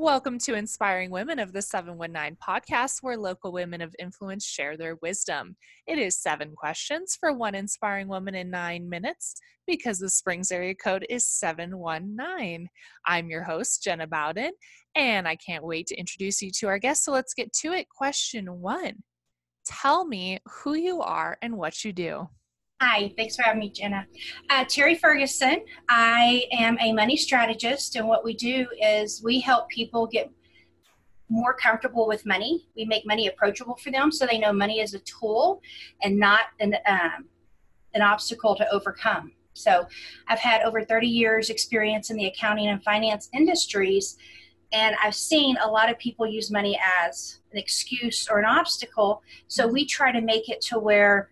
[0.00, 4.94] Welcome to Inspiring Women of the 719 podcast, where local women of influence share their
[5.02, 5.56] wisdom.
[5.88, 9.34] It is seven questions for one inspiring woman in nine minutes
[9.66, 12.68] because the Springs area code is 719.
[13.06, 14.52] I'm your host, Jenna Bowden,
[14.94, 17.02] and I can't wait to introduce you to our guest.
[17.02, 17.88] So let's get to it.
[17.88, 19.02] Question one
[19.66, 22.28] Tell me who you are and what you do.
[22.80, 24.06] Hi, thanks for having me, Jenna.
[24.48, 25.64] Uh, Terry Ferguson.
[25.88, 30.30] I am a money strategist, and what we do is we help people get
[31.28, 32.68] more comfortable with money.
[32.76, 35.60] We make money approachable for them so they know money is a tool
[36.04, 37.24] and not an, um,
[37.94, 39.32] an obstacle to overcome.
[39.54, 39.88] So,
[40.28, 44.16] I've had over 30 years' experience in the accounting and finance industries,
[44.70, 49.24] and I've seen a lot of people use money as an excuse or an obstacle.
[49.48, 51.30] So, we try to make it to where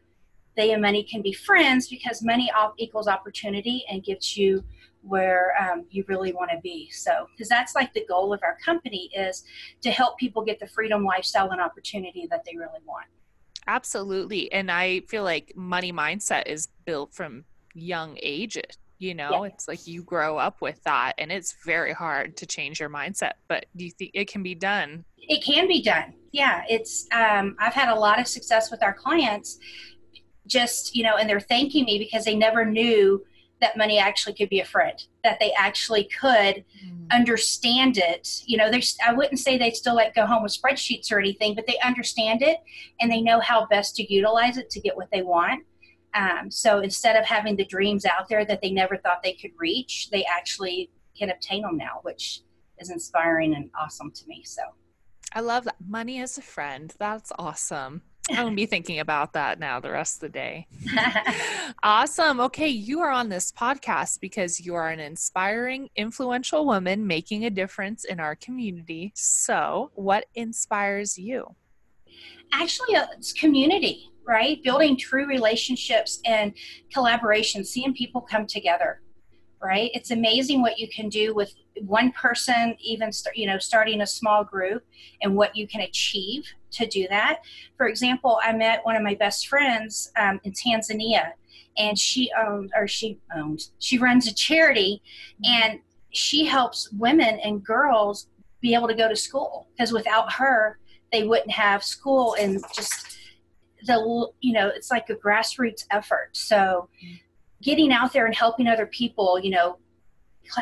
[0.56, 4.64] they and money can be friends because money equals opportunity and gets you
[5.02, 6.90] where um, you really want to be.
[6.90, 9.44] So because that's like the goal of our company is
[9.82, 13.06] to help people get the freedom lifestyle and opportunity that they really want.
[13.68, 14.50] Absolutely.
[14.52, 17.44] And i feel like money mindset is built from
[17.74, 19.44] young ages you know?
[19.44, 19.50] Yeah.
[19.50, 23.32] it's like you grow up with that and it's very hard to change your mindset
[23.48, 25.04] but do you think it can be done?
[25.18, 26.14] It can be done.
[26.32, 29.58] Yeah it's um, i've had a lot of success with our clients
[30.46, 33.24] just you know and they're thanking me because they never knew
[33.60, 37.10] that money actually could be a friend that they actually could mm.
[37.10, 38.42] understand it.
[38.46, 41.54] You know there's i wouldn't say they still like go home with spreadsheets or anything
[41.54, 42.58] but they understand it
[43.00, 45.64] and they know how best to utilize it to get what they want.
[46.14, 49.52] Um, so instead of having the dreams out there that they never thought they could
[49.58, 52.42] reach they actually can obtain them now which
[52.78, 54.62] is inspiring and awesome to me so.
[55.32, 55.76] I love that.
[55.86, 56.94] Money as a friend.
[56.98, 60.66] That's awesome I'm gonna be thinking about that now the rest of the day.
[61.82, 62.40] awesome.
[62.40, 67.50] Okay, you are on this podcast because you are an inspiring, influential woman making a
[67.50, 69.12] difference in our community.
[69.14, 71.54] So, what inspires you?
[72.52, 74.62] Actually, uh, it's community, right?
[74.62, 76.52] Building true relationships and
[76.92, 79.00] collaboration, seeing people come together
[79.62, 84.06] right it's amazing what you can do with one person even you know starting a
[84.06, 84.84] small group
[85.22, 86.44] and what you can achieve
[86.76, 87.40] to do that.
[87.76, 91.32] For example i met one of my best friends um, in tanzania
[91.78, 95.02] and she owned or she owns she runs a charity
[95.44, 98.28] and she helps women and girls
[98.60, 100.78] be able to go to school because without her
[101.12, 103.16] they wouldn't have school and just
[103.86, 106.30] the you know it's like a grassroots effort.
[106.32, 106.88] So
[107.62, 109.78] getting out there and helping other people, you know,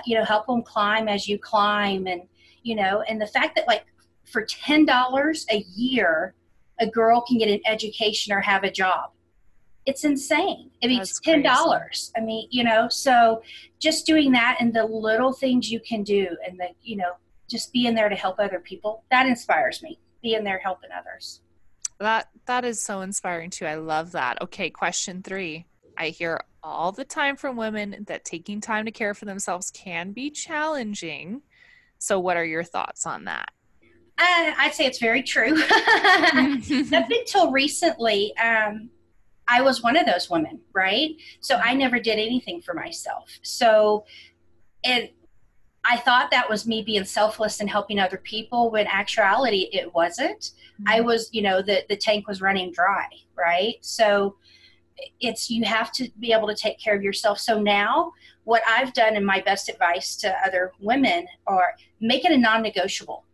[0.07, 2.23] you know, help them climb as you climb, and
[2.63, 3.85] you know, and the fact that like
[4.25, 6.35] for ten dollars a year,
[6.81, 9.11] a girl can get an education or have a job.
[9.87, 10.71] It's insane.
[10.83, 12.13] I mean, it's ten dollars.
[12.17, 13.43] I mean, you know, so
[13.79, 17.13] just doing that and the little things you can do, and the you know,
[17.49, 19.99] just being there to help other people that inspires me.
[20.23, 21.43] Being there helping others.
[22.01, 23.67] That that is so inspiring too.
[23.67, 24.41] I love that.
[24.43, 25.67] Okay, question three.
[25.97, 30.13] I hear all the time from women that taking time to care for themselves can
[30.13, 31.43] be challenging.
[31.99, 33.51] So, what are your thoughts on that?
[34.25, 35.63] Uh, I'd say it's very true.
[36.95, 38.89] Up until recently, um,
[39.47, 41.11] I was one of those women, right?
[41.41, 43.29] So I never did anything for myself.
[43.43, 44.07] So
[44.83, 45.15] it,
[45.85, 48.71] I thought that was me being selfless and helping other people.
[48.71, 50.41] When actuality, it wasn't.
[50.41, 50.85] Mm-hmm.
[50.89, 53.75] I was, you know, the the tank was running dry, right?
[53.83, 54.37] So
[55.21, 58.13] it's you have to be able to take care of yourself so now
[58.45, 63.25] what i've done and my best advice to other women are make it a non-negotiable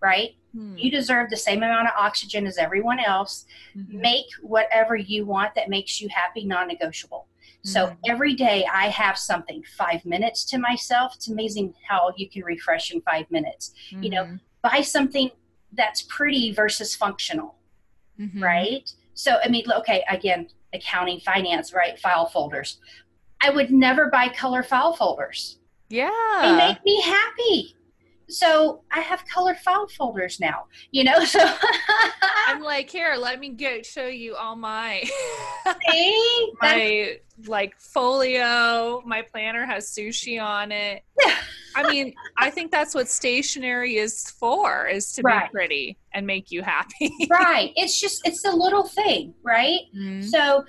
[0.00, 0.76] right hmm.
[0.76, 3.46] you deserve the same amount of oxygen as everyone else
[3.76, 4.00] mm-hmm.
[4.00, 7.68] make whatever you want that makes you happy non-negotiable mm-hmm.
[7.68, 12.42] so every day i have something five minutes to myself it's amazing how you can
[12.44, 14.02] refresh in five minutes mm-hmm.
[14.02, 14.36] you know mm-hmm.
[14.62, 15.30] buy something
[15.72, 17.56] that's pretty versus functional
[18.18, 18.42] mm-hmm.
[18.42, 20.46] right so i mean okay again
[20.76, 21.98] accounting, finance, right?
[21.98, 22.78] File folders.
[23.42, 25.58] I would never buy color file folders.
[25.88, 26.10] Yeah.
[26.42, 27.75] They make me happy.
[28.36, 31.24] So I have colored file folders now, you know.
[31.36, 31.44] So
[32.46, 35.02] I'm like, here, let me go show you all my
[35.90, 36.52] See?
[36.62, 39.02] my like folio.
[39.04, 41.02] My planner has sushi on it.
[41.74, 45.50] I mean, I think that's what stationery is for, is to right.
[45.50, 47.12] be pretty and make you happy.
[47.28, 47.72] right.
[47.74, 49.80] It's just it's a little thing, right?
[49.96, 50.22] Mm-hmm.
[50.22, 50.64] So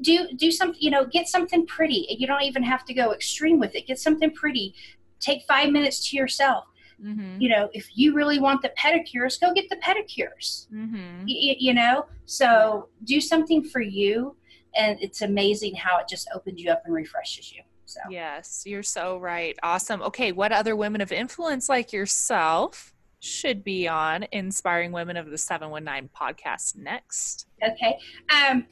[0.00, 2.06] do do something, you know, get something pretty.
[2.18, 3.86] You don't even have to go extreme with it.
[3.86, 4.74] Get something pretty.
[5.20, 6.64] Take five minutes to yourself.
[7.04, 7.40] Mm-hmm.
[7.40, 10.68] You know, if you really want the pedicures, go get the pedicures.
[10.72, 11.22] Mm-hmm.
[11.22, 14.36] Y- you know, so do something for you,
[14.76, 17.62] and it's amazing how it just opens you up and refreshes you.
[17.86, 19.58] So yes, you're so right.
[19.62, 20.00] Awesome.
[20.02, 25.38] Okay, what other women of influence like yourself should be on Inspiring Women of the
[25.38, 27.46] 719 podcast next?
[27.62, 27.98] Okay.
[28.30, 28.66] Um,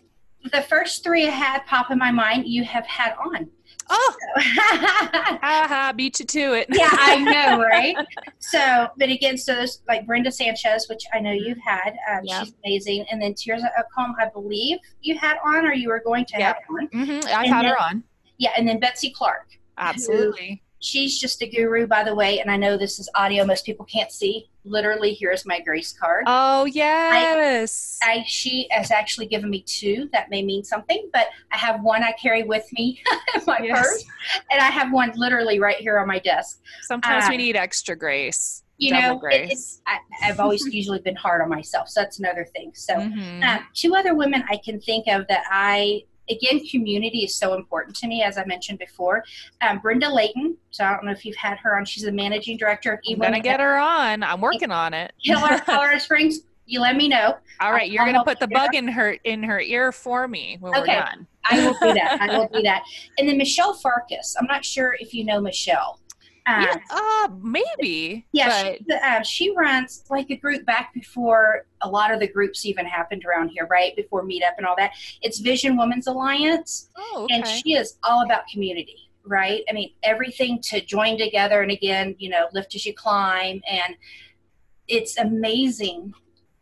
[0.52, 3.50] the first three I had pop in my mind, you have had on.
[3.90, 4.16] Oh,
[5.42, 6.66] ha beat you to it.
[6.70, 7.96] yeah, I know, right?
[8.38, 11.90] So, but again, so there's like Brenda Sanchez, which I know you've had.
[12.10, 12.44] Um, Yep.
[12.44, 13.06] She's amazing.
[13.10, 13.62] And then Tears
[13.94, 16.56] Combe, I believe you had on, or you were going to Yep.
[16.56, 16.86] have on.
[16.88, 18.02] hmm I've And had her on.
[18.38, 19.46] Yeah, and then Betsy Clark.
[19.78, 20.62] Absolutely.
[20.80, 22.40] She's just a guru, by the way.
[22.40, 24.48] And I know this is audio; most people can't see.
[24.64, 26.24] Literally, here's my grace card.
[26.26, 27.98] Oh, yes.
[28.02, 30.08] I she has actually given me two.
[30.12, 33.00] That may mean something, but I have one I carry with me
[33.34, 33.78] in my Yes.
[33.80, 34.04] purse,
[34.50, 36.60] and I have one literally right here on my desk.
[36.82, 38.62] Sometimes we uh, need extra grace.
[38.80, 39.50] You Double know, it- grace.
[39.50, 42.70] it's, I, I've always usually been hard on myself, so that's another thing.
[42.74, 43.42] So, Mhm.
[43.42, 47.96] um, two other women I can think of that I again community is so important
[47.96, 49.24] to me, as I mentioned before.
[49.60, 50.56] Um, Brenda Layton.
[50.70, 51.84] So I don't know if you've had her on.
[51.84, 54.22] She's the managing director of I'm gonna get her on.
[54.22, 55.12] I'm working on it.
[55.24, 56.40] Killer Colorado Springs.
[56.66, 57.34] You let me know.
[57.60, 60.58] All right, you're I'll gonna put the bug in her in her ear for me
[60.60, 60.96] when Okay.
[60.96, 61.26] we're done.
[61.50, 62.18] I will do that.
[62.20, 62.82] I will do that.
[63.16, 64.36] And then Michelle Farkas.
[64.38, 65.98] I'm not sure if you know Michelle.
[66.48, 68.26] Um, yeah, uh, maybe.
[68.32, 72.28] Yeah, but she, uh, she runs like a group back before a lot of the
[72.28, 73.94] groups even happened around here, right?
[73.94, 74.92] Before Meetup and all that.
[75.20, 77.34] It's Vision Women's Alliance, oh, okay.
[77.34, 79.62] and she is all about community, right?
[79.68, 83.94] I mean, everything to join together, and again, you know, lift as you climb, and
[84.86, 86.14] it's amazing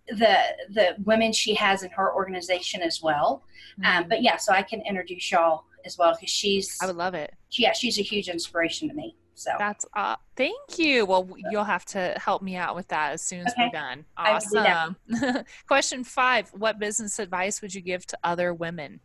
[0.08, 0.38] the
[0.70, 3.44] the women she has in her organization as well.
[3.84, 4.08] Um, Mhm.
[4.08, 7.34] but yeah, so I can introduce y'all as well because she's I would love it.
[7.52, 9.16] yeah, she's a huge inspiration to me.
[9.34, 11.04] So That's uh thank you.
[11.06, 14.04] Well, you'll have to help me out with that as soon as we're done.
[14.18, 14.68] Will do.
[14.68, 15.44] Awesome.
[15.68, 19.00] Question 5, what business advice would you give to other women?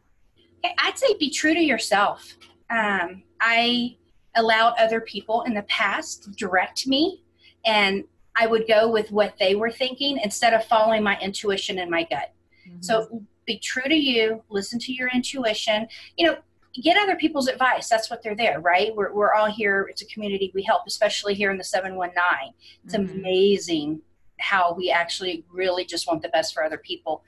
[0.64, 2.38] I'd say be true to yourself.
[2.70, 3.98] Um, I
[4.36, 7.24] allowed other people in the past to direct me,
[7.66, 8.04] and
[8.36, 12.04] I would go with what they were thinking instead of following my intuition and my
[12.04, 12.34] gut.
[12.68, 12.82] Mm-hmm.
[12.82, 15.88] So be true to you, listen to your intuition.
[16.18, 16.38] You know,
[16.74, 17.90] get other people's advice.
[17.90, 18.96] That's what they're there, right?
[18.96, 19.88] We're, we're all here.
[19.90, 20.52] It's a community.
[20.54, 22.54] We help, especially here in the 719.
[22.86, 23.12] It's Mhm.
[23.20, 24.02] amazing
[24.40, 27.24] how we actually really just want the best for other people.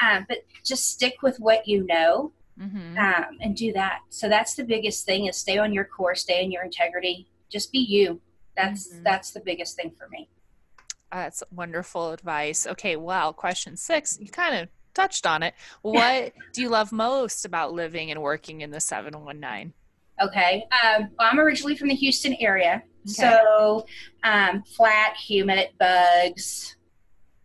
[0.00, 2.98] Um, but just stick with what you know Mhm.
[2.98, 4.00] um, and do that.
[4.10, 7.28] So that's the biggest thing is stay on your course, stay in your integrity.
[7.48, 8.20] Just be you.
[8.56, 9.04] That's Mhm.
[9.04, 10.28] that's the biggest thing for me.
[11.10, 12.66] That's wonderful advice.
[12.66, 14.68] Okay, well, question 6, you kind of
[14.98, 15.54] touched on it.
[15.82, 19.72] What do you love most about living and working in the 719?
[20.20, 20.64] Okay.
[20.84, 23.12] Um, well, I'm originally from the Houston area, Okay.
[23.12, 23.86] so
[24.24, 26.74] um, flat, humid, bugs.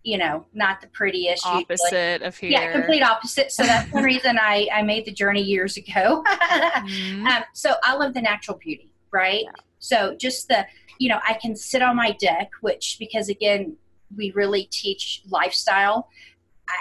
[0.05, 1.45] You know, not the prettiest.
[1.45, 1.63] usually.
[1.63, 2.49] Opposite of here.
[2.49, 3.53] Yeah, complete opposite.
[3.53, 6.21] So that's one reason I, I made the journey years ago.
[6.27, 7.25] Mhm.
[7.31, 9.45] um, so I love the natural beauty, right?
[9.79, 10.65] So just the,
[10.97, 13.77] you know, I can sit on my deck, which because again,
[14.17, 16.09] we really teach lifestyle.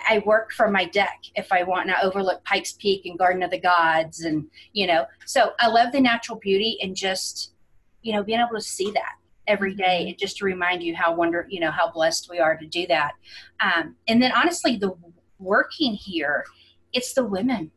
[0.08, 3.42] I, I work from my deck if I want, to overlook Pikes Peak and Garden
[3.42, 7.52] of the Gods, and you know, so I love the natural beauty and just,
[8.02, 9.16] you know, being able to see that
[9.46, 12.56] every day and just to remind you how wonder, you know, how blessed we are
[12.56, 13.12] to do that.
[13.60, 14.92] Um, and then honestly, the
[15.38, 16.44] working here,
[16.92, 17.70] it's the women.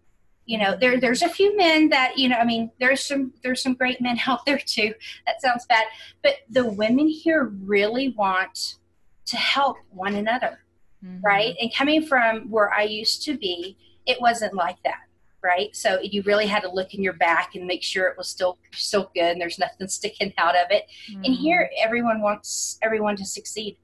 [0.45, 3.63] You know there there's a few men that you know i mean there's some there's
[3.63, 4.93] some great men out there too.
[5.25, 5.85] That sounds bad.
[6.21, 8.75] But the women here really want
[9.25, 10.59] to help one another
[11.03, 11.21] Mhm.
[11.23, 14.99] right and coming from where i used to be it wasn't like that
[15.43, 15.75] right?
[15.75, 18.57] So you really had to look in your back and make sure it was still
[18.73, 20.85] still good and there's nothing sticking out of it.
[21.23, 21.37] And Mhm.
[21.37, 23.77] here everyone wants everyone to succeed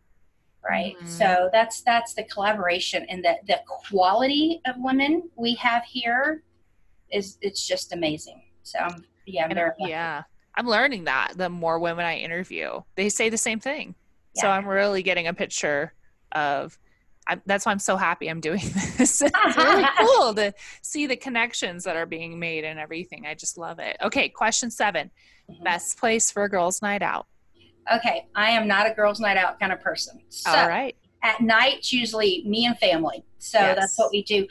[0.67, 0.95] right?
[0.99, 1.07] Mhm.
[1.07, 6.41] so that's that's the collaboration and the the quality of women we have here
[7.11, 8.41] is it's just amazing.
[8.63, 10.23] So um, yeah I'm very yeah
[10.55, 13.93] i'm learning that the more women i interview they say the same thing.
[14.33, 15.93] So i'm really getting a picture
[16.31, 16.79] of
[17.27, 18.59] I, that's why i'm so happy i'm doing
[18.97, 19.21] this.
[19.25, 23.25] It's really cool to see the connections that are being made and everything.
[23.27, 23.97] I just love it.
[24.01, 25.11] Okay question seven.
[25.49, 25.63] Mhm.
[25.63, 27.27] best place for a girls night out.
[27.93, 30.19] Okay i am not a girls night out kind of person.
[30.29, 30.95] So all right.
[31.23, 33.23] at night it's usually me and family.
[33.39, 33.75] So Yes.
[33.79, 34.47] that's what we do.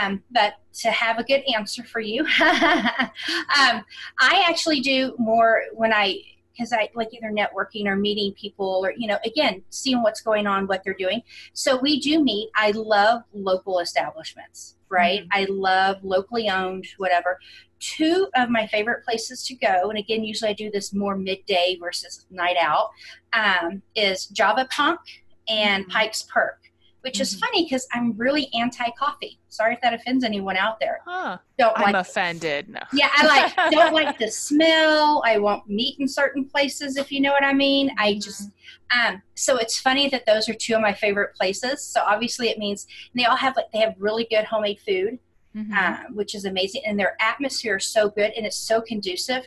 [0.00, 3.84] Um, but to have a good answer for you um,
[4.18, 6.18] i actually do more when i
[6.56, 10.46] because i like either networking or meeting people or you know again seeing what's going
[10.46, 15.28] on what they're doing so we do meet i love local establishments right Mhm.
[15.32, 17.38] i love locally owned whatever
[17.80, 21.76] two of my favorite places to go and again usually i do this more midday
[21.80, 22.88] versus night out
[23.32, 25.00] um, is java punk
[25.48, 25.90] and Mhm.
[25.90, 26.58] Pikes Perk.
[27.04, 27.22] Which mm-hmm.
[27.22, 29.38] is funny because I'm really anti coffee.
[29.50, 31.00] Sorry if that offends anyone out there.
[31.04, 31.36] Huh.
[31.58, 32.70] Don't I'm like, offended.
[32.70, 32.80] No.
[32.94, 35.22] Yeah, I like don't like the smell.
[35.26, 37.90] I won't meet in certain places if you know what I mean.
[37.98, 38.20] I mm-hmm.
[38.20, 38.50] just
[38.98, 41.84] um so it's funny that those are two of my favorite places.
[41.84, 45.18] So obviously it means they all have like they have really good homemade food.
[45.54, 45.72] Mm-hmm.
[45.72, 49.46] Um, which is amazing, and their atmosphere is so good, and it's so conducive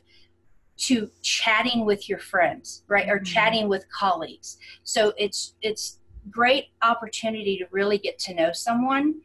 [0.77, 3.25] to chatting with your friends, right, or mm-hmm.
[3.25, 4.57] chatting with colleagues.
[4.83, 5.99] So it's it's
[6.29, 9.15] great opportunity to really get to know someone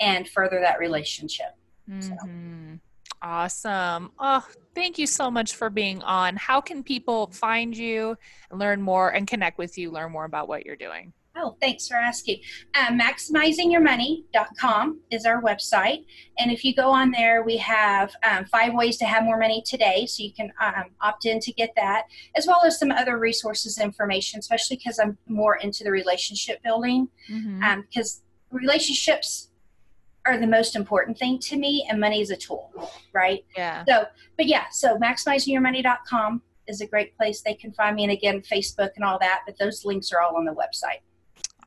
[0.00, 1.54] and further that relationship.
[1.88, 2.00] Mm-hmm.
[2.00, 2.80] So.
[3.22, 4.12] Awesome.
[4.18, 6.36] Oh, thank you so much for being on.
[6.36, 8.16] How can people find you,
[8.50, 11.12] learn more, and connect with you, learn more about what you're doing?
[11.42, 12.40] Oh, thanks for asking.
[12.74, 16.04] Uh, MaximizingYourMoney.com is our website.
[16.38, 19.62] And if you go on there, we have um, five ways to have more money
[19.64, 20.04] today.
[20.06, 22.04] So you can um, opt in to get that,
[22.36, 27.08] as well as some other resources information, especially because I'm more into the relationship building.
[27.30, 27.62] Mm-hmm.
[27.62, 28.20] Um, because
[28.50, 29.48] relationships
[30.26, 32.70] are the most important thing to me, and money is a tool,
[33.14, 33.46] right?
[33.56, 33.84] Yeah.
[33.88, 34.04] So,
[34.36, 38.04] but yeah, so MaximizingYourMoney.com is a great place they can find me.
[38.04, 41.00] And again, Facebook and all that, but those links are all on the website.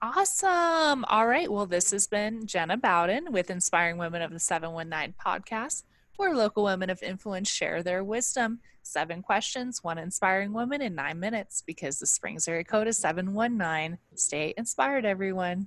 [0.04, 1.06] Awesome.
[1.06, 1.50] All right.
[1.50, 5.84] Well, this has been Jenna Bowden with Inspiring Women of the 719 podcast,
[6.18, 8.60] where local women of influence share their wisdom.
[8.82, 13.98] Seven questions, one inspiring woman in nine minutes because the Springs area code is 719.
[14.16, 15.62] Stay inspired, everyone.